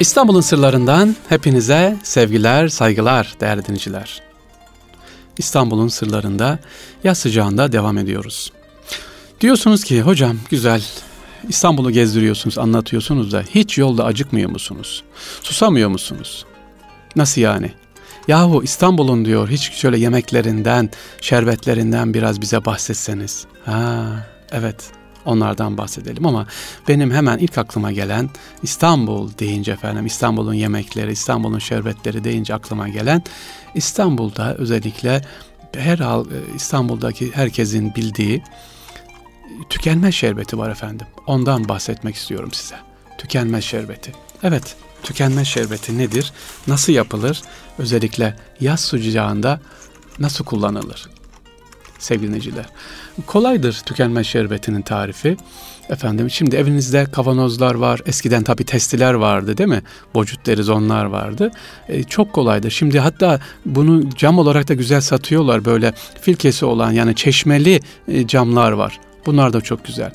[0.00, 4.22] İstanbul'un sırlarından hepinize sevgiler, saygılar değerli dinleyiciler.
[5.38, 6.58] İstanbul'un sırlarında
[7.04, 8.52] yaz sıcağında devam ediyoruz.
[9.40, 10.82] Diyorsunuz ki hocam güzel
[11.48, 15.02] İstanbul'u gezdiriyorsunuz, anlatıyorsunuz da hiç yolda acıkmıyor musunuz?
[15.42, 16.44] Susamıyor musunuz?
[17.16, 17.72] Nasıl yani?
[18.28, 20.90] Yahu İstanbul'un diyor hiç şöyle yemeklerinden,
[21.20, 23.46] şerbetlerinden biraz bize bahsetseniz.
[23.64, 24.06] Ha,
[24.52, 24.97] evet
[25.28, 26.46] onlardan bahsedelim ama
[26.88, 28.30] benim hemen ilk aklıma gelen
[28.62, 33.22] İstanbul deyince efendim İstanbul'un yemekleri, İstanbul'un şerbetleri deyince aklıma gelen
[33.74, 35.22] İstanbul'da özellikle
[35.76, 36.24] her hal
[36.56, 38.42] İstanbul'daki herkesin bildiği
[39.68, 41.06] tükenmez şerbeti var efendim.
[41.26, 42.76] Ondan bahsetmek istiyorum size.
[43.18, 44.12] Tükenmez şerbeti.
[44.42, 46.32] Evet, tükenmez şerbeti nedir?
[46.66, 47.42] Nasıl yapılır?
[47.78, 49.60] Özellikle yaz sıcağında
[50.18, 51.17] nasıl kullanılır?
[51.98, 52.64] Sevgili dinleyiciler.
[53.26, 55.36] Kolaydır tükenmez şerbetinin tarifi.
[55.90, 58.00] Efendim şimdi evinizde kavanozlar var.
[58.06, 59.82] Eskiden tabi testiler vardı değil mi?
[60.14, 61.50] Bocut deriz onlar vardı.
[61.88, 62.70] E, çok kolaydır.
[62.70, 65.64] Şimdi hatta bunu cam olarak da güzel satıyorlar.
[65.64, 69.00] Böyle filkesi olan yani çeşmeli e, camlar var.
[69.26, 70.12] Bunlar da çok güzel.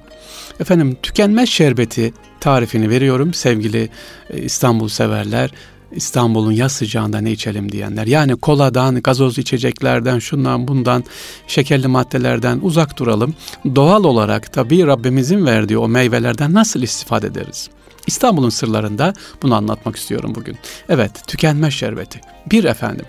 [0.60, 3.90] Efendim tükenmez şerbeti tarifini veriyorum sevgili
[4.30, 5.52] e, İstanbul severler.
[5.96, 8.08] İstanbul'un yaz sıcağında ne içelim diyenler.
[8.08, 11.04] Yani koladan, gazoz içeceklerden, şundan bundan,
[11.48, 13.36] şekerli maddelerden uzak duralım.
[13.76, 17.70] Doğal olarak tabii Rabbimizin verdiği o meyvelerden nasıl istifade ederiz?
[18.08, 20.58] İstanbul'un sırlarında bunu anlatmak istiyorum bugün.
[20.90, 22.22] Evet, tükenmez şerbeti.
[22.52, 23.06] Bir efendim,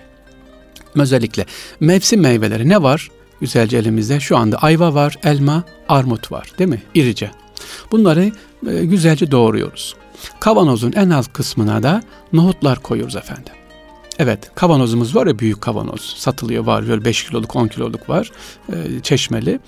[0.94, 1.46] özellikle
[1.80, 3.10] mevsim meyveleri ne var?
[3.41, 6.82] Güzelce elimizde şu anda ayva var, elma, armut var değil mi?
[6.94, 7.30] İrice.
[7.92, 8.32] Bunları
[8.70, 9.94] e, güzelce doğruyoruz.
[10.40, 13.52] Kavanozun en alt kısmına da nohutlar koyuyoruz efendim.
[14.18, 18.30] Evet kavanozumuz var ya büyük kavanoz satılıyor var böyle 5 kiloluk 10 kiloluk var
[18.72, 19.60] e, çeşmeli.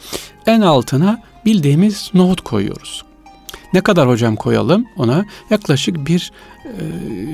[0.47, 3.05] En altına bildiğimiz nohut koyuyoruz.
[3.73, 5.25] Ne kadar hocam koyalım ona?
[5.51, 6.33] Yaklaşık bir
[6.65, 6.73] e,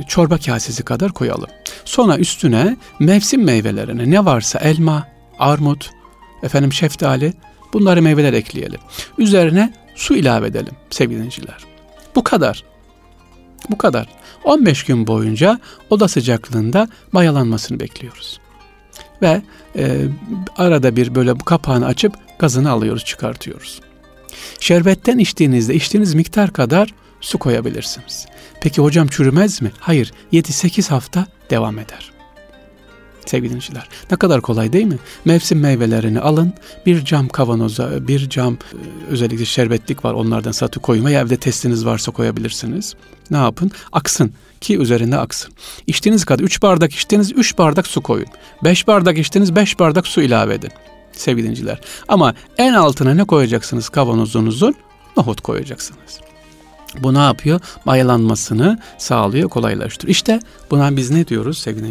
[0.09, 1.49] çorba kasesi kadar koyalım.
[1.85, 5.07] Sonra üstüne mevsim meyvelerini ne varsa elma,
[5.39, 5.91] armut,
[6.43, 7.33] efendim şeftali
[7.73, 8.81] bunları meyveler ekleyelim.
[9.19, 11.59] Üzerine su ilave edelim sevgili dinleyiciler.
[12.15, 12.72] Bu kadar.
[13.71, 14.07] Bu kadar.
[14.45, 18.41] 15 gün boyunca oda sıcaklığında mayalanmasını bekliyoruz.
[19.23, 19.43] Ve
[19.77, 20.05] e,
[20.57, 23.81] arada bir böyle bu kapağını açıp gazını alıyoruz, çıkartıyoruz.
[24.61, 28.27] Şerbetten içtiğinizde içtiğiniz miktar kadar su koyabilirsiniz.
[28.61, 29.73] Peki hocam çürümez mi?
[29.79, 32.12] Hayır, 7-8 hafta devam eder
[33.27, 33.89] sevgili dinleyiciler.
[34.11, 34.99] Ne kadar kolay değil mi?
[35.25, 36.53] Mevsim meyvelerini alın,
[36.87, 38.57] bir cam kavanoza, bir cam e,
[39.09, 41.11] özellikle şerbetlik var onlardan satı koyma.
[41.11, 42.95] Evde testiniz varsa koyabilirsiniz.
[43.31, 43.71] Ne yapın?
[43.93, 45.53] Aksın ki üzerinde aksın.
[45.87, 48.29] İçtiğiniz kadar 3 bardak içtiğiniz 3 bardak su koyun.
[48.65, 50.71] 5 bardak içtiğiniz 5 bardak su ilave edin
[51.13, 51.81] sevgili dinciler.
[52.09, 54.75] Ama en altına ne koyacaksınız kavanozunuzun?
[55.17, 56.21] Nohut koyacaksınız.
[56.99, 57.61] Bu ne yapıyor?
[57.85, 60.11] Mayalanmasını sağlıyor, kolaylaştırıyor.
[60.11, 61.89] İşte buna biz ne diyoruz sevgili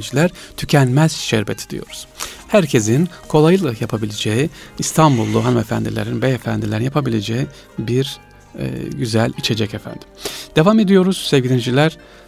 [0.57, 2.07] Tükenmez şerbeti diyoruz.
[2.47, 7.47] Herkesin kolaylıkla yapabileceği, İstanbullu hanımefendilerin, beyefendilerin yapabileceği
[7.79, 8.19] bir
[8.59, 10.07] e, güzel içecek efendim.
[10.55, 11.53] Devam ediyoruz sevgili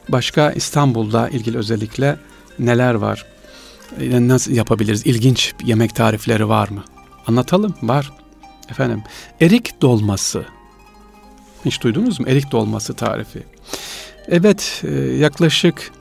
[0.09, 2.17] Başka İstanbul'da ilgili özellikle
[2.59, 3.25] neler var?
[4.00, 5.06] E, nasıl yapabiliriz?
[5.06, 6.83] İlginç yemek tarifleri var mı?
[7.28, 7.75] Anlatalım.
[7.83, 8.12] Var.
[8.69, 9.03] Efendim,
[9.41, 10.45] erik dolması
[11.66, 12.25] hiç duydunuz mu?
[12.29, 13.44] Erik dolması tarifi.
[14.28, 15.91] Evet e, yaklaşık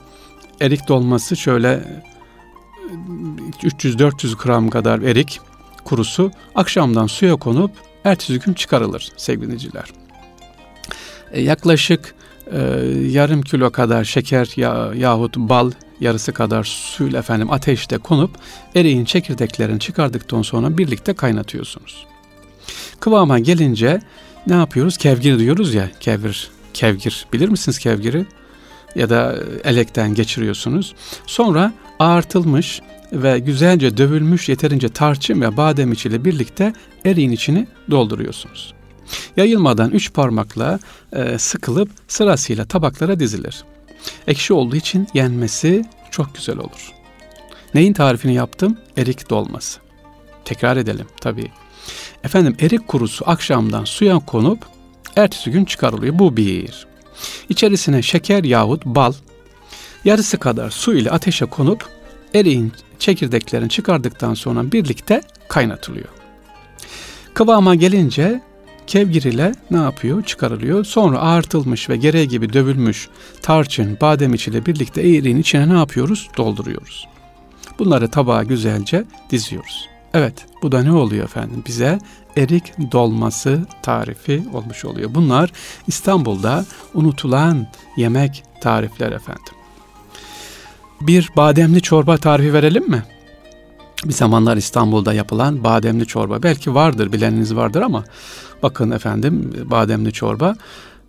[0.61, 1.83] erik dolması şöyle
[3.63, 5.39] 300-400 gram kadar erik
[5.83, 7.71] kurusu akşamdan suya konup
[8.03, 9.85] ertesi gün çıkarılır sevgili dinleyiciler.
[11.31, 12.15] E, yaklaşık
[12.51, 12.59] e,
[13.09, 18.31] yarım kilo kadar şeker ya, yahut bal yarısı kadar suyla efendim ateşte konup
[18.75, 22.05] eriğin çekirdeklerini çıkardıktan sonra birlikte kaynatıyorsunuz.
[23.03, 24.01] Kıvama gelince
[24.47, 24.97] ne yapıyoruz?
[24.97, 26.51] Kevgir diyoruz ya, kevgir.
[26.73, 27.25] Kevgir.
[27.33, 28.25] Bilir misiniz kevgiri?
[28.95, 30.95] Ya da elekten geçiriyorsunuz.
[31.25, 32.81] Sonra ağartılmış
[33.11, 36.73] ve güzelce dövülmüş yeterince tarçın ve badem içiyle birlikte
[37.05, 38.73] eriğin içini dolduruyorsunuz.
[39.37, 40.79] Yayılmadan üç parmakla
[41.13, 43.63] e, sıkılıp sırasıyla tabaklara dizilir.
[44.27, 46.93] Ekşi olduğu için yenmesi çok güzel olur.
[47.73, 48.77] Neyin tarifini yaptım?
[48.97, 49.79] Erik dolması.
[50.45, 51.51] Tekrar edelim tabii.
[52.23, 54.65] Efendim erik kurusu akşamdan suya konup
[55.15, 56.19] ertesi gün çıkarılıyor.
[56.19, 56.87] Bu bir.
[57.49, 59.13] İçerisine şeker yahut bal
[60.05, 61.89] yarısı kadar su ile ateşe konup
[62.33, 66.07] eriğin çekirdeklerini çıkardıktan sonra birlikte kaynatılıyor.
[67.33, 68.41] Kıvama gelince
[68.87, 70.23] kevgir ile ne yapıyor?
[70.23, 70.85] Çıkarılıyor.
[70.85, 73.09] Sonra ağırtılmış ve gereği gibi dövülmüş
[73.41, 76.29] tarçın, badem ile birlikte eriğin içine ne yapıyoruz?
[76.37, 77.07] Dolduruyoruz.
[77.79, 79.92] Bunları tabağa güzelce diziyoruz.
[80.13, 81.63] Evet bu da ne oluyor efendim?
[81.67, 81.99] Bize
[82.37, 85.09] erik dolması tarifi olmuş oluyor.
[85.13, 85.51] Bunlar
[85.87, 87.67] İstanbul'da unutulan
[87.97, 89.53] yemek tarifler efendim.
[91.01, 93.03] Bir bademli çorba tarifi verelim mi?
[94.05, 96.43] Bir zamanlar İstanbul'da yapılan bademli çorba.
[96.43, 98.03] Belki vardır, bileniniz vardır ama
[98.63, 100.55] bakın efendim bademli çorba.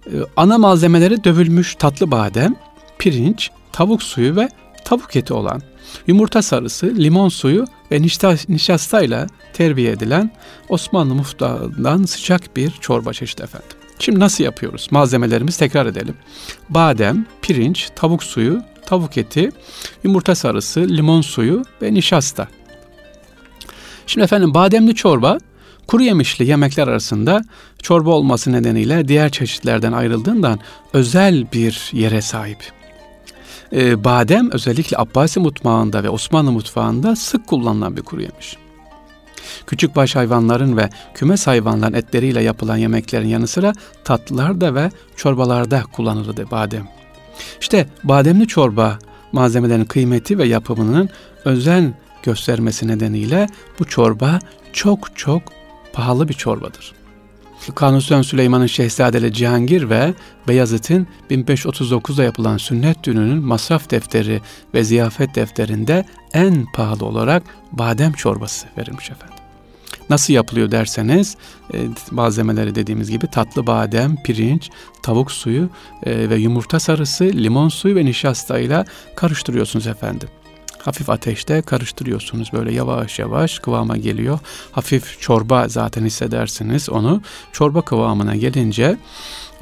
[0.07, 2.55] Ee, ana malzemeleri dövülmüş tatlı badem,
[2.99, 4.49] pirinç, tavuk suyu ve
[4.85, 5.63] tavuk eti olan,
[6.07, 8.03] yumurta sarısı, limon suyu ve
[8.49, 10.31] nişastayla terbiye edilen
[10.69, 13.69] Osmanlı mutfağından sıcak bir çorba çeşidi efendim.
[13.99, 14.89] Şimdi nasıl yapıyoruz?
[14.91, 16.15] Malzemelerimizi tekrar edelim.
[16.69, 19.51] Badem, pirinç, tavuk suyu, tavuk eti,
[20.05, 22.49] yumurta sarısı, limon suyu ve nişasta.
[24.07, 25.39] Şimdi efendim bademli çorba
[25.87, 27.43] kuru yemişli yemekler arasında
[27.83, 30.59] çorba olması nedeniyle diğer çeşitlerden ayrıldığından
[30.93, 32.84] özel bir yere sahip.
[33.75, 38.57] Ee, badem özellikle Abbasi mutfağında ve Osmanlı mutfağında sık kullanılan bir kuru yemiş.
[39.67, 43.73] Küçük baş hayvanların ve kümes hayvanların etleriyle yapılan yemeklerin yanı sıra
[44.05, 46.89] tatlılarda ve çorbalarda kullanılırdı badem.
[47.61, 48.99] İşte bademli çorba
[49.33, 51.09] malzemelerin kıymeti ve yapımının
[51.45, 53.47] özen göstermesi nedeniyle
[53.79, 54.39] bu çorba
[54.73, 55.43] çok çok
[55.93, 57.04] pahalı bir çorbadır.
[57.75, 60.15] Kanuni Süleyman'ın Şehzadeli Cihangir ve
[60.49, 64.41] Beyazıt'ın 1539'da yapılan sünnet düğününün masraf defteri
[64.75, 69.39] ve ziyafet defterinde en pahalı olarak badem çorbası verilmiş efendim.
[70.11, 71.37] Nasıl yapılıyor derseniz
[71.75, 71.79] e,
[72.11, 74.71] malzemeleri dediğimiz gibi tatlı badem, pirinç,
[75.03, 75.69] tavuk suyu
[76.03, 78.85] e, ve yumurta sarısı, limon suyu ve nişasta ile
[79.17, 80.29] karıştırıyorsunuz efendim
[80.85, 84.39] hafif ateşte karıştırıyorsunuz böyle yavaş yavaş kıvama geliyor.
[84.73, 87.23] Hafif çorba zaten hissedersiniz onu.
[87.53, 88.97] Çorba kıvamına gelince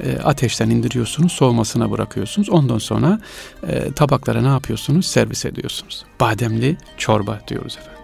[0.03, 2.49] e, ateşten indiriyorsunuz, soğumasına bırakıyorsunuz.
[2.49, 3.19] Ondan sonra
[3.67, 5.05] e, tabaklara ne yapıyorsunuz?
[5.05, 6.05] Servis ediyorsunuz.
[6.19, 8.02] Bademli çorba diyoruz efendim.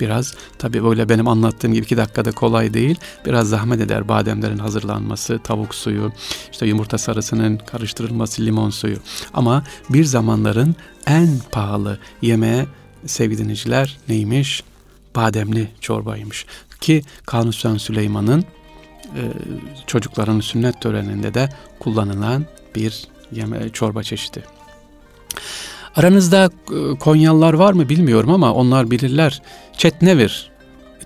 [0.00, 2.98] Biraz tabii böyle benim anlattığım gibi iki dakikada kolay değil.
[3.26, 6.12] Biraz zahmet eder bademlerin hazırlanması, tavuk suyu,
[6.52, 8.96] işte yumurta sarısının karıştırılması, limon suyu.
[9.34, 10.76] Ama bir zamanların
[11.06, 12.66] en pahalı yemeğe
[13.06, 14.62] sevgili dinleyiciler neymiş?
[15.16, 16.46] Bademli çorbaymış.
[16.80, 18.44] Ki Kanuni Süleyman'ın
[19.16, 19.22] e,
[19.86, 21.48] çocukların sünnet töreninde de
[21.80, 24.44] kullanılan bir yeme çorba çeşidi.
[25.96, 29.42] Aranızda e, Konyalılar var mı bilmiyorum ama onlar bilirler.
[29.76, 30.50] Çetnevir.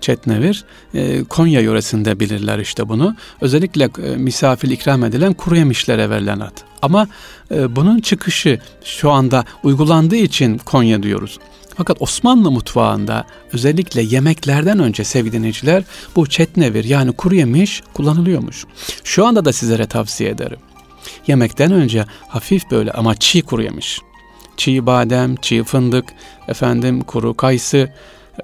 [0.01, 0.65] Çetnevir.
[0.93, 3.15] E, Konya yöresinde bilirler işte bunu.
[3.41, 6.57] Özellikle e, misafir ikram edilen kuru yemişlere verilen ad.
[6.81, 7.07] Ama
[7.51, 11.39] bunun çıkışı şu anda uygulandığı için Konya diyoruz.
[11.77, 15.83] Fakat Osmanlı mutfağında özellikle yemeklerden önce sevgili dinleyiciler
[16.15, 18.65] bu çetnevir yani kuru yemiş kullanılıyormuş.
[19.03, 20.59] Şu anda da sizlere tavsiye ederim.
[21.27, 24.01] Yemekten önce hafif böyle ama çiğ kuru yemiş
[24.61, 26.05] çiğ badem, çiğ fındık,
[26.47, 27.89] efendim kuru kayısı,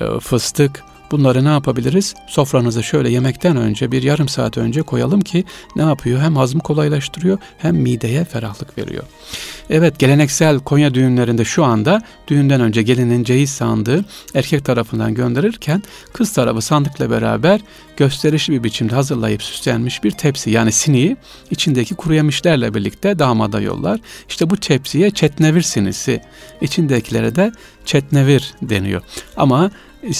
[0.01, 2.15] e, fıstık Bunları ne yapabiliriz?
[2.27, 5.43] Sofranıza şöyle yemekten önce bir yarım saat önce koyalım ki
[5.75, 6.21] ne yapıyor?
[6.21, 9.03] Hem hazmı kolaylaştırıyor hem mideye ferahlık veriyor.
[9.69, 14.05] Evet geleneksel Konya düğünlerinde şu anda düğünden önce gelinin ceyiz sandığı
[14.35, 15.83] erkek tarafından gönderirken
[16.13, 17.61] kız tarafı sandıkla beraber
[17.97, 21.17] gösterişli bir biçimde hazırlayıp süslenmiş bir tepsi yani siniyi
[21.51, 23.99] içindeki kuru yemişlerle birlikte damada yollar.
[24.29, 26.21] İşte bu tepsiye çetnevir sinisi
[26.61, 27.51] içindekilere de
[27.85, 29.01] çetnevir deniyor.
[29.37, 29.71] Ama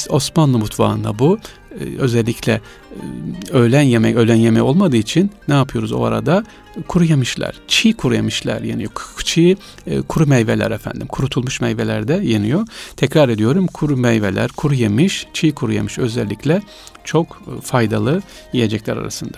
[0.09, 1.39] Osmanlı mutfağında bu
[1.79, 6.43] e, özellikle e, öğlen yemek öğlen yemeği olmadığı için ne yapıyoruz o arada?
[6.87, 8.91] Kuru yemişler, çiğ kuru yemişler yeniyor.
[9.23, 9.57] Çiğ
[9.87, 12.67] e, kuru meyveler efendim, kurutulmuş meyveler de yeniyor.
[12.95, 16.61] Tekrar ediyorum kuru meyveler, kuru yemiş, çiğ kuru yemiş özellikle
[17.03, 18.21] çok faydalı
[18.53, 19.37] yiyecekler arasında.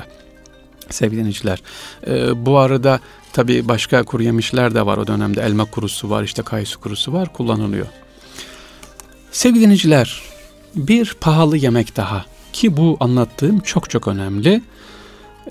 [0.90, 1.62] Sevgili dinleyiciler,
[2.36, 3.00] bu arada
[3.34, 5.42] tabii başka kuru yemişler de var o dönemde.
[5.42, 7.86] Elma kurusu var, işte kayısı kurusu var, kullanılıyor.
[9.32, 10.22] Sevgili dinleyiciler,
[10.76, 14.62] bir pahalı yemek daha ki bu anlattığım çok çok önemli.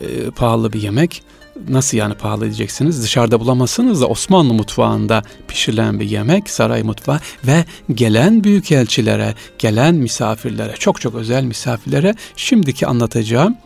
[0.01, 1.23] E, pahalı bir yemek.
[1.69, 3.03] Nasıl yani pahalı diyeceksiniz?
[3.03, 10.75] Dışarıda bulamazsınız da Osmanlı mutfağında pişirilen bir yemek, saray mutfağı ve gelen büyükelçilere, gelen misafirlere,
[10.79, 13.57] çok çok özel misafirlere şimdiki anlatacağım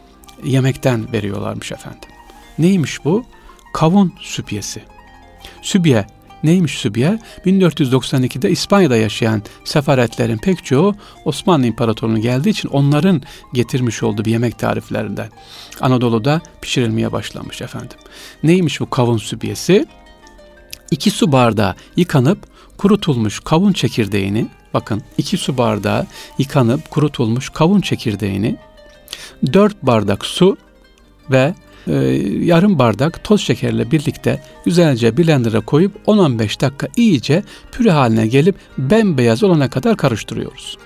[0.44, 2.08] yemekten veriyorlarmış efendim.
[2.58, 3.24] Neymiş bu?
[3.74, 4.82] Kavun süpyesi.
[5.62, 6.06] Sübye
[6.44, 7.18] Neymiş Sübye?
[7.46, 10.94] 1492'de İspanya'da yaşayan sefaretlerin pek çoğu
[11.24, 13.22] Osmanlı İmparatorluğu'na geldiği için onların
[13.52, 15.28] getirmiş olduğu bir yemek tariflerinden
[15.80, 17.98] Anadolu'da pişirilmeye başlanmış efendim.
[18.42, 19.86] Neymiş bu kavun sübyesi?
[20.90, 22.38] İki su bardağı yıkanıp
[22.78, 26.06] kurutulmuş kavun çekirdeğini bakın iki su bardağı
[26.38, 28.56] yıkanıp kurutulmuş kavun çekirdeğini
[29.52, 30.56] dört bardak su
[31.30, 31.54] ve
[31.86, 31.94] e,
[32.44, 39.42] yarım bardak toz şekerle birlikte güzelce blender'a koyup 10-15 dakika iyice püre haline gelip bembeyaz
[39.42, 40.78] olana kadar karıştırıyoruz.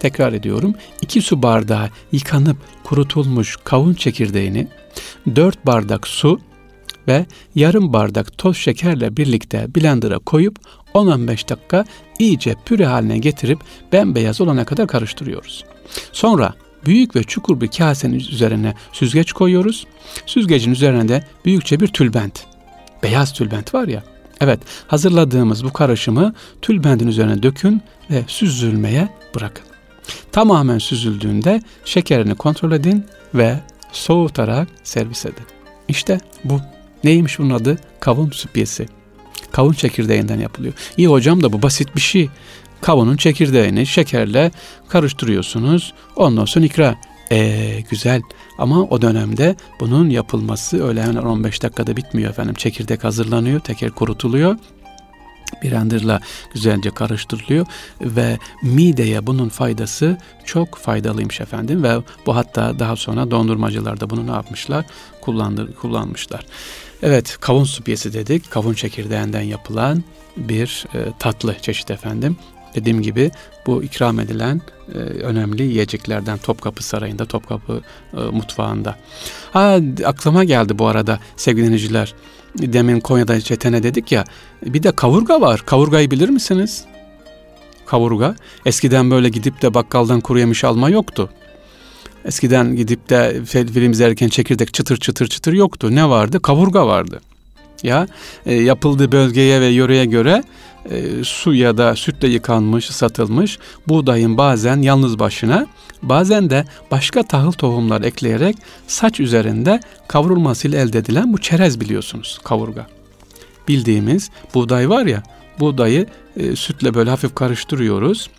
[0.00, 4.68] tekrar ediyorum 2 su bardağı yıkanıp kurutulmuş kavun çekirdeğini
[5.36, 6.40] 4 bardak su
[7.08, 10.58] ve yarım bardak toz şekerle birlikte blender'a koyup
[10.94, 11.84] 10-15 dakika
[12.18, 13.58] iyice püre haline getirip
[13.92, 15.64] bembeyaz olana kadar karıştırıyoruz.
[16.12, 16.54] Sonra
[16.86, 19.86] büyük ve çukur bir kasenin üzerine süzgeç koyuyoruz.
[20.26, 22.46] Süzgecin üzerine de büyükçe bir tülbent.
[23.02, 24.02] Beyaz tülbent var ya.
[24.40, 29.64] Evet hazırladığımız bu karışımı tülbentin üzerine dökün ve süzülmeye bırakın.
[30.32, 33.60] Tamamen süzüldüğünde şekerini kontrol edin ve
[33.92, 35.44] soğutarak servis edin.
[35.88, 36.60] İşte bu.
[37.04, 37.78] Neymiş bunun adı?
[38.00, 38.86] Kavun süpyesi.
[39.52, 40.74] Kavun çekirdeğinden yapılıyor.
[40.96, 42.28] İyi hocam da bu basit bir şey.
[42.80, 44.50] Kavunun çekirdeğini şekerle
[44.88, 45.94] karıştırıyorsunuz.
[46.16, 46.94] Ondan sonra ikra.
[47.32, 48.22] Ee, güzel
[48.58, 52.54] ama o dönemde bunun yapılması öyle hemen 15 dakikada bitmiyor efendim.
[52.54, 54.56] Çekirdek hazırlanıyor, teker kurutuluyor.
[55.64, 56.20] Blenderla
[56.54, 57.66] güzelce karıştırılıyor
[58.00, 64.26] ve mideye bunun faydası çok faydalıymış efendim ve bu hatta daha sonra dondurmacılar da bunu
[64.26, 64.84] ne yapmışlar?
[65.20, 66.46] Kullandır, kullanmışlar.
[67.02, 68.50] Evet kavun supiyesi dedik.
[68.50, 70.04] Kavun çekirdeğinden yapılan
[70.36, 72.36] bir e, tatlı çeşit efendim.
[72.76, 73.30] Dediğim gibi
[73.66, 74.60] bu ikram edilen
[74.94, 77.80] e, önemli yiyeceklerden Topkapı Sarayı'nda, Topkapı
[78.12, 78.96] e, mutfağında.
[79.52, 82.14] Ha aklıma geldi bu arada sevgili dinleyiciler.
[82.58, 84.24] Demin Konya'da çetene dedik ya.
[84.62, 85.62] Bir de kavurga var.
[85.66, 86.84] Kavurgayı bilir misiniz?
[87.86, 88.36] Kavurga.
[88.66, 91.30] Eskiden böyle gidip de bakkaldan kuru yemiş alma yoktu.
[92.24, 95.94] Eskiden gidip de film izlerken çekirdek çıtır çıtır çıtır yoktu.
[95.94, 96.42] Ne vardı?
[96.42, 97.20] Kavurga vardı.
[97.82, 98.06] Ya
[98.46, 100.42] e, yapıldığı bölgeye ve yöreye göre
[100.90, 105.66] e, su ya da sütle yıkanmış, satılmış buğdayın bazen yalnız başına
[106.02, 108.56] bazen de başka tahıl tohumlar ekleyerek
[108.86, 112.86] saç üzerinde kavrulmasıyla elde edilen bu çerez biliyorsunuz kavurga.
[113.68, 115.22] Bildiğimiz buğday var ya
[115.60, 116.06] buğdayı
[116.36, 118.30] e, sütle böyle hafif karıştırıyoruz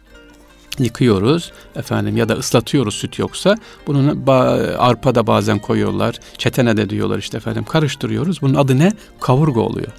[0.79, 3.55] yıkıyoruz efendim ya da ıslatıyoruz süt yoksa
[3.88, 8.93] bunu ba- arpa da bazen koyuyorlar çetene de diyorlar işte efendim karıştırıyoruz bunun adı ne
[9.22, 9.91] kavurga oluyor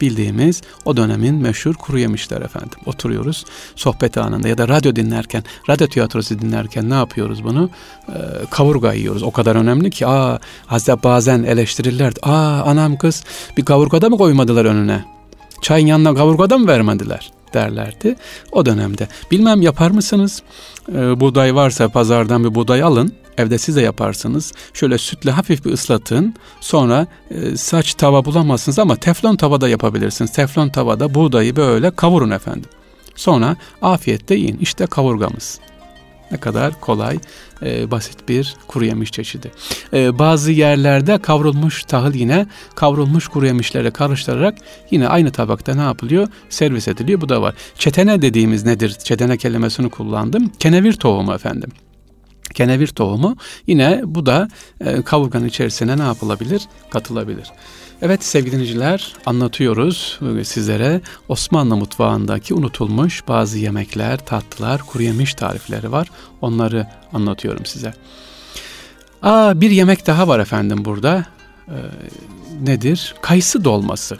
[0.00, 2.78] bildiğimiz o dönemin meşhur kuru yemişler efendim.
[2.86, 3.44] Oturuyoruz
[3.76, 7.70] sohbet anında ya da radyo dinlerken, radyo tiyatrosu dinlerken ne yapıyoruz bunu?
[8.08, 8.12] Ee,
[8.50, 9.22] kavurga yiyoruz.
[9.22, 12.12] O kadar önemli ki aa hatta bazen eleştirirler.
[12.22, 13.24] Aa anam kız
[13.56, 15.04] bir kavurgada mı koymadılar önüne?
[15.62, 17.35] Çayın yanına kavurgada mı vermediler?
[17.54, 18.16] Derlerdi
[18.52, 19.08] o dönemde.
[19.30, 20.42] Bilmem yapar mısınız?
[20.92, 24.52] Ee, buğday varsa pazardan bir buğday alın Evde siz de yaparsınız.
[24.74, 26.34] Şöyle sütle hafif bir ıslatın.
[26.60, 30.32] Sonra e, saç tava bulamazsınız ama teflon tavada yapabilirsiniz.
[30.32, 32.70] Teflon tavada buğdayı böyle kavurun efendim.
[33.14, 34.58] Sonra afiyetle yiyin.
[34.58, 35.60] İşte kavurgamız.
[36.30, 37.18] Ne kadar kolay,
[37.62, 39.50] e, basit bir kuru yemiş çeşidi.
[39.92, 44.54] E, bazı yerlerde kavrulmuş tahıl yine kavrulmuş kuru yemişlere karıştırarak
[44.90, 46.28] yine aynı tabakta ne yapılıyor?
[46.48, 47.20] Servis ediliyor.
[47.20, 47.54] Bu da var.
[47.78, 48.90] Çetene dediğimiz nedir?
[49.04, 50.52] Çetene kelimesini kullandım.
[50.58, 51.70] Kenevir tohumu efendim
[52.56, 54.48] kenevir tohumu yine bu da
[54.80, 56.62] e, kavurganın içerisine ne yapılabilir?
[56.90, 57.52] Katılabilir.
[58.02, 66.10] Evet sevgili dinleyiciler anlatıyoruz sizlere Osmanlı mutfağındaki unutulmuş bazı yemekler, tatlılar, kuru yemiş tarifleri var.
[66.40, 67.94] Onları anlatıyorum size.
[69.22, 71.26] Aa, bir yemek daha var efendim burada.
[71.68, 71.72] Ee,
[72.62, 73.14] nedir?
[73.22, 74.18] Kayısı dolması.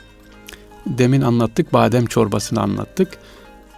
[0.87, 3.18] Demin anlattık, badem çorbasını anlattık.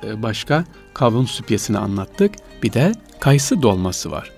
[0.04, 0.64] Ee, başka
[0.94, 2.34] kavun süpyesini anlattık.
[2.62, 4.30] Bir de kayısı dolması var.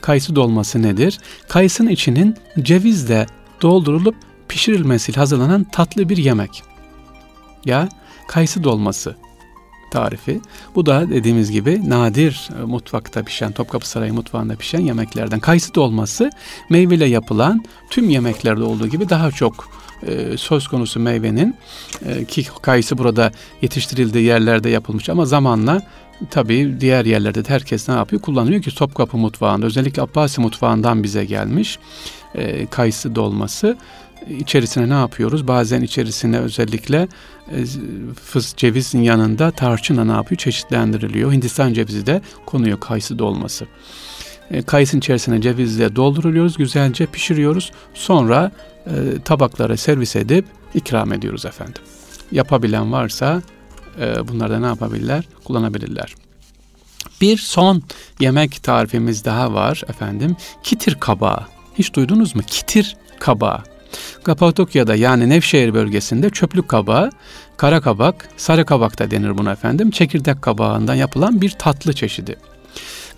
[0.00, 1.18] Kayısı dolması nedir?
[1.48, 3.26] Kayısının içinin cevizle
[3.62, 4.16] doldurulup
[4.48, 6.62] pişirilmesiyle hazırlanan tatlı bir yemek.
[7.64, 7.88] Ya
[8.28, 9.16] kayısı dolması
[9.90, 10.40] tarifi.
[10.74, 15.40] Bu da dediğimiz gibi nadir e, mutfakta pişen, Topkapı Sarayı mutfağında pişen yemeklerden.
[15.40, 16.30] Kayısı dolması
[16.70, 19.68] meyveyle yapılan tüm yemeklerde olduğu gibi daha çok
[20.06, 21.56] e, söz konusu meyvenin
[22.06, 25.82] e, ki kayısı burada yetiştirildiği yerlerde yapılmış ama zamanla
[26.30, 28.22] tabii diğer yerlerde de herkes ne yapıyor?
[28.22, 31.78] Kullanıyor ki Topkapı mutfağında özellikle Abbasi mutfağından bize gelmiş
[32.34, 33.76] e, kayısı dolması.
[34.30, 35.48] İçerisine ne yapıyoruz?
[35.48, 37.08] Bazen içerisine özellikle
[37.52, 37.64] e,
[38.24, 40.38] fıs cevizin yanında tarçınla ne yapıyor?
[40.38, 41.32] Çeşitlendiriliyor.
[41.32, 43.66] Hindistan cevizi de konuyor kayısı dolması.
[44.50, 47.72] E, kayısın içerisine cevizle dolduruyoruz, güzelce pişiriyoruz.
[47.94, 48.52] Sonra
[48.86, 48.92] e,
[49.24, 50.44] tabaklara servis edip
[50.74, 51.82] ikram ediyoruz efendim.
[52.32, 53.42] Yapabilen varsa
[54.00, 55.24] e, bunlar da ne yapabilirler?
[55.44, 56.14] Kullanabilirler.
[57.20, 57.82] Bir son
[58.20, 60.36] yemek tarifimiz daha var efendim.
[60.62, 61.46] Kitir kabağı.
[61.74, 62.42] Hiç duydunuz mu?
[62.46, 63.62] Kitir kabağı.
[64.24, 67.10] Kapadokya'da yani Nevşehir bölgesinde çöplük kabağı,
[67.56, 69.90] kara kabak, sarı kabak da denir buna efendim.
[69.90, 72.36] Çekirdek kabağından yapılan bir tatlı çeşidi.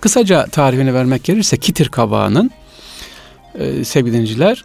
[0.00, 2.50] Kısaca tarifini vermek gerekirse kitir kabağının
[3.54, 4.64] e, sevgili dinciler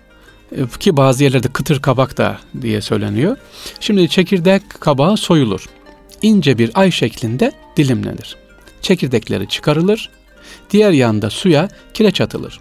[0.51, 3.37] e, ki bazı yerlerde kıtır kabak da diye söyleniyor.
[3.79, 5.65] Şimdi çekirdek kabağı soyulur.
[6.21, 8.35] İnce bir ay şeklinde dilimlenir.
[8.81, 10.09] çekirdekleri çıkarılır.
[10.71, 12.59] Diğer yanda suya kireç atılır.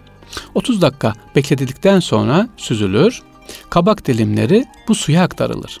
[0.55, 3.21] 30 dakika bekletildikten sonra süzülür.
[3.69, 5.79] Kabak dilimleri bu suya aktarılır.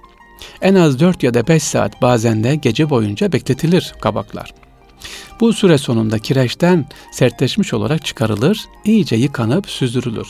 [0.61, 4.53] En az 4 ya da 5 saat bazen de gece boyunca bekletilir kabaklar.
[5.39, 10.27] Bu süre sonunda kireçten sertleşmiş olarak çıkarılır, iyice yıkanıp süzdürülür.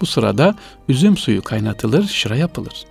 [0.00, 0.54] Bu sırada
[0.88, 2.84] üzüm suyu kaynatılır, şıra yapılır.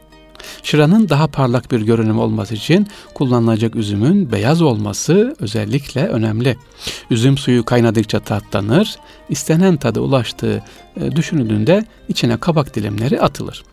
[0.63, 6.58] Şıranın daha parlak bir görünüm olması için kullanılacak üzümün beyaz olması özellikle önemli.
[7.10, 8.96] Üzüm suyu kaynadıkça tatlanır,
[9.29, 10.63] istenen tadı ulaştığı
[11.01, 13.63] e, düşünüldüğünde içine kabak dilimleri atılır.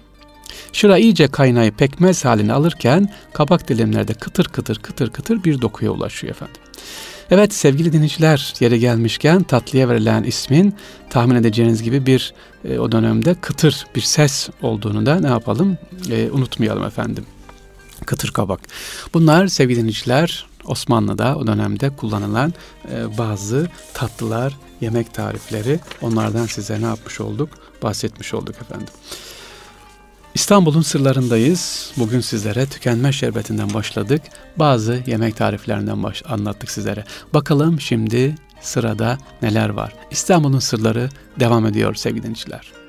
[0.72, 6.30] Şıra iyice kaynayıp pekmez halini alırken kabak dilimlerde kıtır kıtır kıtır kıtır bir dokuya ulaşıyor
[6.30, 6.60] efendim.
[7.30, 10.74] Evet sevgili dinleyiciler yere gelmişken tatlıya verilen ismin
[11.10, 12.34] tahmin edeceğiniz gibi bir
[12.64, 15.78] e, o dönemde kıtır bir ses olduğunu da ne yapalım
[16.10, 17.26] e, unutmayalım efendim.
[18.06, 18.60] Kıtır kabak.
[19.14, 22.54] Bunlar sevgili dinleyiciler Osmanlı'da o dönemde kullanılan
[22.92, 27.48] e, bazı tatlılar, yemek tarifleri onlardan size ne yapmış olduk?
[27.82, 28.88] Bahsetmiş olduk efendim.
[30.36, 31.92] İstanbul'un sırlarındayız.
[31.96, 34.22] Bugün sizlere tükenmez şerbetinden başladık.
[34.56, 37.04] Bazı yemek tariflerinden baş anlattık sizlere.
[37.34, 39.92] Bakalım şimdi sırada neler var?
[40.10, 41.08] İstanbul'un sırları
[41.40, 42.85] devam ediyor sevgili dinleyiciler.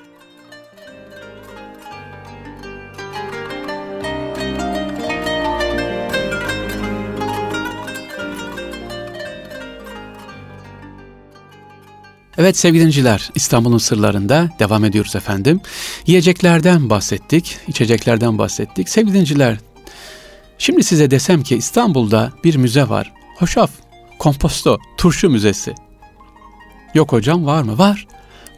[12.38, 15.62] Evet sevgili dinleyiciler İstanbul'un sırlarında devam ediyoruz efendim.
[16.08, 18.89] Yiyeceklerden bahsettik, içeceklerden bahsettik.
[18.89, 19.58] Sevgili dinleyiciler
[20.58, 23.13] şimdi size desem ki İstanbul'da bir müze var.
[23.38, 23.72] Hoşaf,
[24.20, 25.75] komposto, turşu müzesi.
[26.94, 27.77] Yok hocam var mı?
[27.77, 28.08] Var.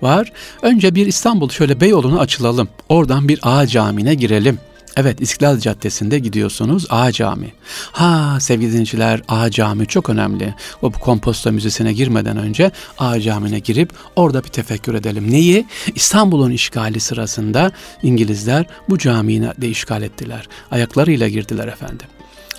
[0.02, 0.32] Var.
[0.62, 2.70] Önce bir İstanbul şöyle Beyoğlu'na açılalım.
[2.90, 4.60] Oradan bir ağa camine girelim.
[5.00, 7.54] Evet İstiklal Caddesi'nde gidiyorsunuz A Cami.
[7.92, 10.54] Ha sevgili dinleyiciler A Cami çok önemli.
[10.82, 15.32] O bu komposto müzesine girmeden önce A Cami'ne girip orada bir tefekkür edelim.
[15.32, 15.66] Neyi?
[15.96, 17.72] İstanbul'un işgali sırasında
[18.04, 20.48] İngilizler bu camiyi de işgal ettiler.
[20.72, 22.08] Ayaklarıyla girdiler efendim.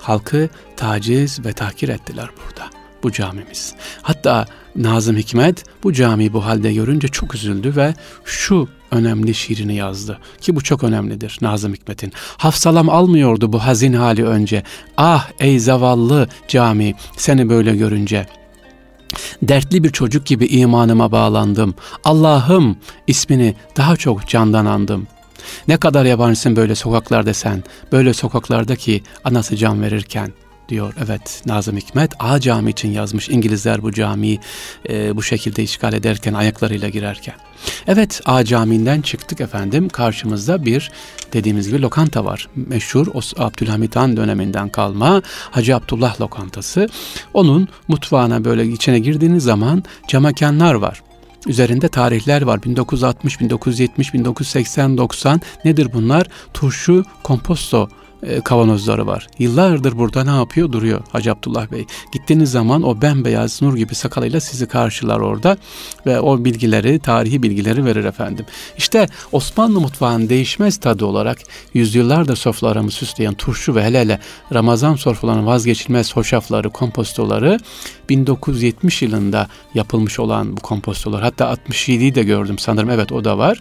[0.00, 3.74] Halkı taciz ve tahkir ettiler burada bu camimiz.
[4.02, 10.18] Hatta Nazım Hikmet bu camiyi bu halde görünce çok üzüldü ve şu önemli şiirini yazdı.
[10.40, 12.12] Ki bu çok önemlidir Nazım Hikmet'in.
[12.36, 14.62] Hafsalam almıyordu bu hazin hali önce.
[14.96, 18.26] Ah ey zavallı cami seni böyle görünce.
[19.42, 21.74] Dertli bir çocuk gibi imanıma bağlandım.
[22.04, 25.06] Allah'ım ismini daha çok candan andım.
[25.68, 30.94] Ne kadar yabancısın böyle sokaklarda sen, böyle sokaklardaki anası can verirken.'' Diyor.
[31.04, 33.28] Evet Nazım Hikmet A cami için yazmış.
[33.28, 34.40] İngilizler bu camiyi
[34.88, 37.34] e, bu şekilde işgal ederken ayaklarıyla girerken.
[37.86, 39.88] Evet A camiinden çıktık efendim.
[39.88, 40.90] Karşımızda bir
[41.32, 42.48] dediğimiz gibi lokanta var.
[42.56, 43.06] Meşhur
[43.36, 46.88] Abdülhamit Han döneminden kalma Hacı Abdullah lokantası.
[47.34, 51.02] Onun mutfağına böyle içine girdiğiniz zaman camakanlar var.
[51.46, 52.62] Üzerinde tarihler var.
[52.62, 56.26] 1960, 1970, 1980, 90 nedir bunlar?
[56.54, 57.88] Turşu, komposto
[58.22, 59.26] e, kavanozları var.
[59.38, 60.72] Yıllardır burada ne yapıyor?
[60.72, 61.86] Duruyor Hacı Abdullah Bey.
[62.12, 65.56] Gittiğiniz zaman o bembeyaz nur gibi sakalıyla sizi karşılar orada
[66.06, 68.46] ve o bilgileri, tarihi bilgileri verir efendim.
[68.78, 71.38] İşte Osmanlı mutfağının değişmez tadı olarak
[71.74, 74.20] yüzyıllardır sofralarımı süsleyen turşu ve hele hele
[74.52, 77.58] Ramazan sofralarının vazgeçilmez hoşafları, kompostoları
[78.08, 83.58] 1970 yılında yapılmış olan bu kompostolar hatta 67'yi de gördüm sanırım evet o da var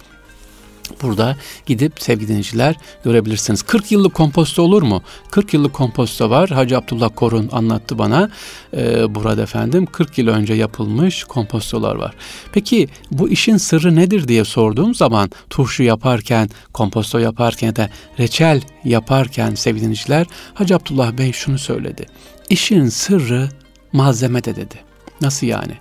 [1.01, 3.61] Burada gidip sevgili dinleyiciler görebilirsiniz.
[3.61, 5.01] 40 yıllık komposto olur mu?
[5.31, 6.49] 40 yıllık komposto var.
[6.49, 8.29] Hacı Abdullah Korun anlattı bana.
[8.73, 12.15] Ee, burada efendim 40 yıl önce yapılmış kompostolar var.
[12.51, 19.55] Peki bu işin sırrı nedir diye sorduğum zaman turşu yaparken, komposto yaparken de reçel yaparken
[19.55, 22.05] sevgili dinleyiciler Hacı Abdullah Bey şunu söyledi.
[22.49, 23.49] İşin sırrı
[23.93, 24.88] malzemede dedi.
[25.21, 25.73] Nasıl yani?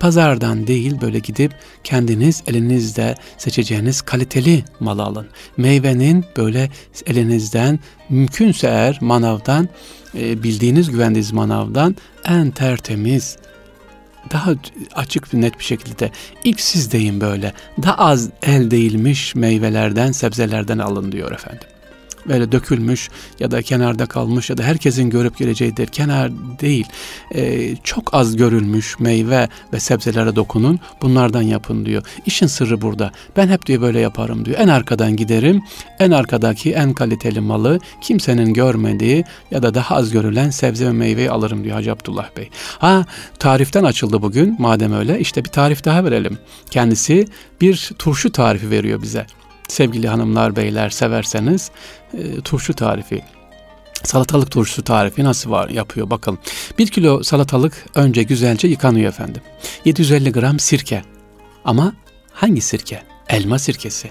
[0.00, 5.26] Pazardan değil böyle gidip kendiniz elinizde seçeceğiniz kaliteli mal alın.
[5.56, 6.70] Meyvenin böyle
[7.06, 9.68] elinizden mümkünse eğer manavdan
[10.14, 13.36] e, bildiğiniz güvendiğiniz manavdan en tertemiz
[14.32, 14.54] daha
[14.94, 16.10] açık ve net bir şekilde
[16.44, 21.68] ilk siz deyin böyle daha az el değilmiş meyvelerden sebzelerden alın diyor efendim
[22.28, 23.10] böyle dökülmüş
[23.40, 25.86] ya da kenarda kalmış ya da herkesin görüp geleceğidir.
[25.86, 26.86] Kenar değil.
[27.34, 30.80] E, çok az görülmüş meyve ve sebzelere dokunun.
[31.02, 32.02] Bunlardan yapın diyor.
[32.26, 33.12] İşin sırrı burada.
[33.36, 34.58] Ben hep diyor böyle yaparım diyor.
[34.60, 35.62] En arkadan giderim.
[35.98, 41.30] En arkadaki en kaliteli malı kimsenin görmediği ya da daha az görülen sebze ve meyveyi
[41.30, 42.50] alırım diyor Hacı Abdullah Bey.
[42.78, 43.04] Ha
[43.38, 46.38] tariften açıldı bugün madem öyle işte bir tarif daha verelim.
[46.70, 47.26] Kendisi
[47.60, 49.26] bir turşu tarifi veriyor bize
[49.68, 51.70] sevgili hanımlar beyler severseniz
[52.14, 53.22] e, turşu tarifi.
[54.04, 56.38] Salatalık turşusu tarifi nasıl var yapıyor bakalım.
[56.78, 59.42] Bir kilo salatalık önce güzelce yıkanıyor efendim.
[59.84, 61.02] 750 gram sirke.
[61.64, 61.92] Ama
[62.32, 63.02] hangi sirke?
[63.28, 64.10] Elma sirkesi.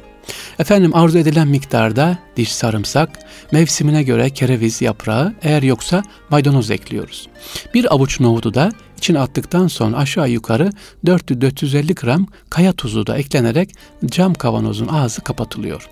[0.60, 3.10] Efendim arzu edilen miktarda diş sarımsak,
[3.52, 7.28] mevsimine göre kereviz yaprağı, eğer yoksa maydanoz ekliyoruz.
[7.74, 10.70] Bir avuç nohudu da içine attıktan sonra aşağı yukarı
[11.06, 13.70] 400-450 gram kaya tuzu da eklenerek
[14.06, 15.90] cam kavanozun ağzı kapatılıyor.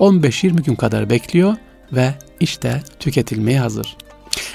[0.00, 1.56] 15-20 gün kadar bekliyor
[1.92, 3.96] ve işte tüketilmeye hazır.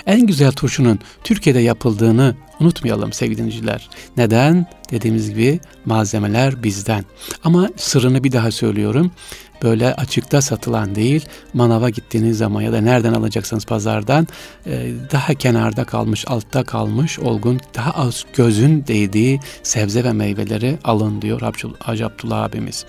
[0.06, 3.90] En güzel turşunun Türkiye'de yapıldığını unutmayalım sevgili dinleyiciler.
[4.18, 4.66] Neden?
[4.92, 7.06] Dediğimiz gibi malzemeler bizden.
[7.44, 9.12] Ama sırrını bir daha söylüyorum
[9.64, 14.28] böyle açıkta satılan değil, manava gittiğiniz zaman ya da nereden alacaksınız pazardan
[14.66, 21.22] e, daha kenarda kalmış, altta kalmış, olgun, daha az gözün değdiği sebze ve meyveleri alın
[21.22, 21.42] diyor
[21.80, 22.86] Hacı Abdullah abimiz.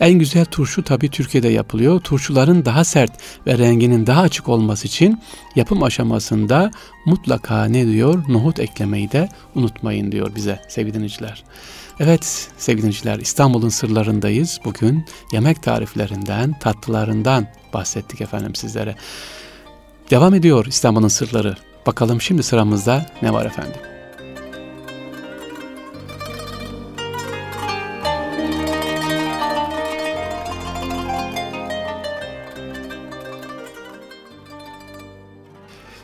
[0.00, 2.00] En güzel turşu tabii Türkiye'de yapılıyor.
[2.00, 3.12] Turşuların daha sert
[3.46, 5.20] ve renginin daha açık olması için
[5.56, 6.70] yapım aşamasında
[7.06, 8.24] mutlaka ne diyor?
[8.28, 11.44] Nohut eklemeyi de unutmayın diyor bize sevgili dinleyiciler.
[12.00, 14.60] Evet sevgili dinleyiciler İstanbul'un sırlarındayız.
[14.64, 18.94] Bugün yemek tariflerinden, tatlılarından bahsettik efendim sizlere.
[20.10, 21.56] Devam ediyor İstanbul'un sırları.
[21.86, 23.80] Bakalım şimdi sıramızda ne var efendim?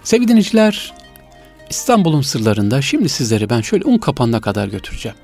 [0.04, 0.94] Sevgili dinleyiciler,
[1.70, 5.16] İstanbul'un sırlarında şimdi sizleri ben şöyle un kapanına kadar götüreceğim.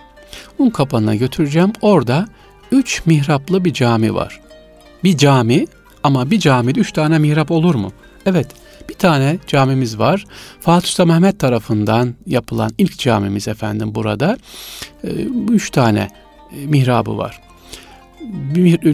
[0.58, 1.72] Un kapanına götüreceğim.
[1.80, 2.28] Orada
[2.72, 4.40] üç mihraplı bir cami var.
[5.04, 5.66] Bir cami
[6.02, 7.92] ama bir camide üç tane mihrap olur mu?
[8.26, 8.48] Evet
[8.88, 10.24] bir tane camimiz var.
[10.60, 14.38] Fatih Sultan Mehmet tarafından yapılan ilk camimiz efendim burada.
[15.04, 15.08] E,
[15.50, 16.08] üç tane
[16.56, 17.47] e, mihrabı var.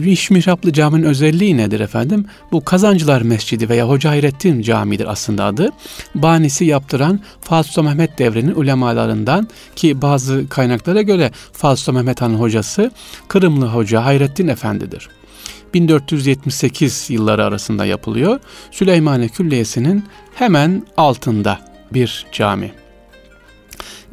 [0.05, 2.25] İş mihraplı caminin özelliği nedir efendim?
[2.51, 5.69] Bu Kazancılar Mescidi veya Hoca Hayrettin Camii'dir aslında adı.
[6.15, 12.35] Banisi yaptıran Fatih Sultan Mehmet devrinin ulemalarından ki bazı kaynaklara göre Fatih Sultan Mehmet Han'ın
[12.35, 12.91] hocası
[13.27, 15.09] Kırımlı Hoca Hayrettin Efendi'dir.
[15.73, 18.39] 1478 yılları arasında yapılıyor.
[18.71, 21.59] Süleymaniye Külliyesi'nin hemen altında
[21.93, 22.84] bir cami.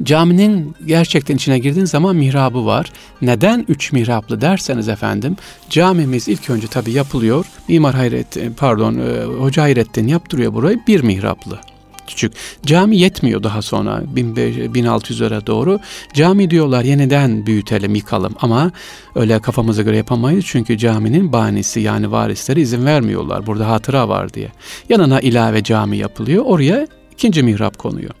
[0.03, 2.91] Caminin gerçekten içine girdiğin zaman mihrabı var.
[3.21, 5.37] Neden üç mihraplı derseniz efendim,
[5.69, 7.45] camimiz ilk önce tabi yapılıyor.
[7.67, 11.59] Mimar Hayrettin, pardon, e, Hoca Hayrettin yaptırıyor burayı bir mihraplı
[12.07, 12.33] küçük.
[12.65, 15.79] Cami yetmiyor daha sonra 1600'lere doğru.
[16.13, 18.71] Cami diyorlar yeniden büyütelim, yıkalım ama
[19.15, 20.45] öyle kafamıza göre yapamayız.
[20.47, 23.45] Çünkü caminin banisi yani varisleri izin vermiyorlar.
[23.45, 24.51] Burada hatıra var diye.
[24.89, 26.43] Yanına ilave cami yapılıyor.
[26.45, 28.11] Oraya ikinci mihrap konuyor.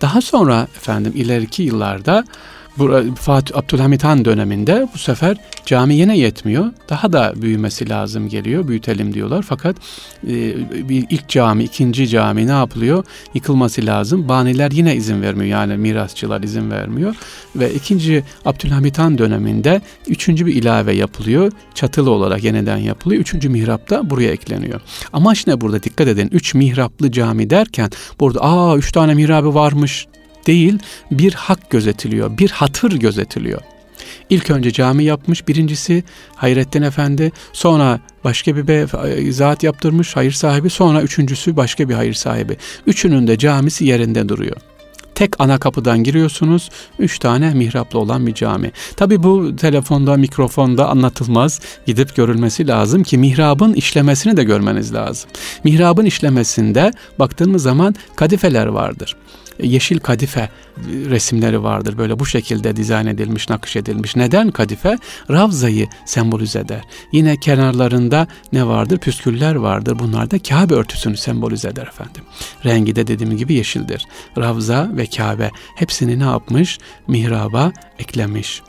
[0.00, 2.24] Daha sonra efendim ileriki yıllarda
[3.16, 6.72] Fatih Abdülhamit Han döneminde bu sefer cami yine yetmiyor.
[6.88, 8.68] Daha da büyümesi lazım geliyor.
[8.68, 9.42] Büyütelim diyorlar.
[9.42, 9.76] Fakat
[10.26, 10.30] e,
[10.88, 13.04] bir ilk cami, ikinci cami ne yapılıyor?
[13.34, 14.28] Yıkılması lazım.
[14.28, 15.50] Baniler yine izin vermiyor.
[15.50, 17.16] Yani mirasçılar izin vermiyor.
[17.56, 21.52] Ve ikinci Abdülhamit Han döneminde üçüncü bir ilave yapılıyor.
[21.74, 23.20] Çatılı olarak yeniden yapılıyor.
[23.20, 24.80] Üçüncü mihrap da buraya ekleniyor.
[25.12, 25.82] Amaç ne burada?
[25.82, 26.28] Dikkat edin.
[26.32, 30.06] Üç mihraplı cami derken burada aa üç tane mihrabı varmış
[30.46, 30.78] değil
[31.10, 33.60] bir hak gözetiliyor, bir hatır gözetiliyor.
[34.30, 36.04] İlk önce cami yapmış birincisi
[36.34, 38.86] Hayrettin Efendi, sonra başka bir be,
[39.32, 42.56] zat yaptırmış hayır sahibi, sonra üçüncüsü başka bir hayır sahibi.
[42.86, 44.56] Üçünün de camisi yerinde duruyor.
[45.14, 46.70] Tek ana kapıdan giriyorsunuz.
[46.98, 48.72] Üç tane mihraplı olan bir cami.
[48.96, 51.60] Tabi bu telefonda, mikrofonda anlatılmaz.
[51.86, 55.30] Gidip görülmesi lazım ki mihrabın işlemesini de görmeniz lazım.
[55.64, 59.16] Mihrabın işlemesinde baktığımız zaman kadifeler vardır
[59.62, 60.48] yeşil kadife
[60.86, 61.98] resimleri vardır.
[61.98, 64.16] Böyle bu şekilde dizayn edilmiş, nakış edilmiş.
[64.16, 64.98] Neden kadife?
[65.30, 66.80] Ravzayı sembolize eder.
[67.12, 68.98] Yine kenarlarında ne vardır?
[68.98, 69.98] Püsküller vardır.
[69.98, 72.22] Bunlar da Kabe örtüsünü sembolize eder efendim.
[72.64, 74.06] Rengi de dediğim gibi yeşildir.
[74.38, 76.78] Ravza ve Kabe hepsini ne yapmış?
[77.08, 78.62] Mihraba eklemiş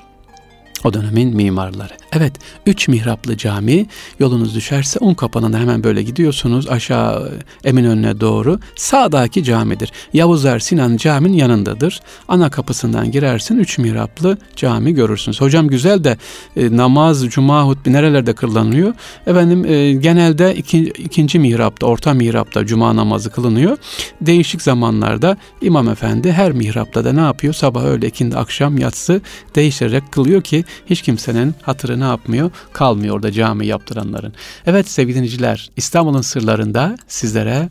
[0.86, 1.94] o dönemin mimarları.
[2.14, 2.34] Evet,
[2.66, 3.86] üç mihraplı cami
[4.20, 7.32] yolunuz düşerse un kapanına hemen böyle gidiyorsunuz aşağı
[7.64, 8.60] Eminönü'ne doğru.
[8.76, 9.92] Sağdaki camidir.
[10.14, 12.02] Yavuzer Sinan caminin yanındadır.
[12.28, 15.42] Ana kapısından girersin üç mihraplı cami görürsünüz.
[15.42, 16.18] Hocam güzel de
[16.56, 18.94] e, namaz, cuma, hutbe nerelerde kırılanıyor?
[19.28, 23.78] Efendim e, genelde iki, ikinci mihrapta, orta mihrapta cuma namazı kılınıyor.
[24.22, 27.54] Değişik zamanlarda imam efendi her mihrapta da ne yapıyor?
[27.54, 29.22] Sabah, öğle, ikindi, akşam, yatsı
[29.56, 32.52] değiştirerek kılıyor ki hiç kimsenin hatırı ne yapmıyor?
[32.74, 34.34] Kalmıyor orada cami yaptıranların.
[34.66, 37.70] Evet sevgili dinleyiciler İstanbul'un sırlarında sizlere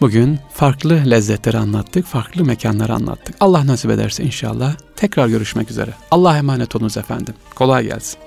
[0.00, 3.36] bugün farklı lezzetleri anlattık, farklı mekanları anlattık.
[3.40, 5.90] Allah nasip ederse inşallah tekrar görüşmek üzere.
[6.10, 7.34] Allah emanet olunuz efendim.
[7.54, 8.25] Kolay gelsin.